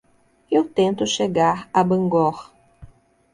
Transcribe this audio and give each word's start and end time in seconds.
Eu 0.49 0.67
tento 0.67 1.05
chegar 1.05 1.69
a 1.71 1.83
Bangor. 1.83 2.51